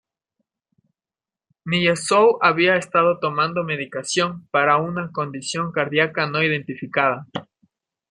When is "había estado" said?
2.43-3.19